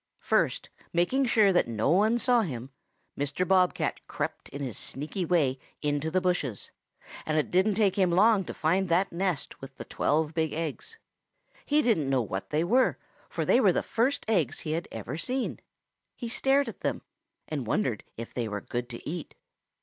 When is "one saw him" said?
1.91-2.71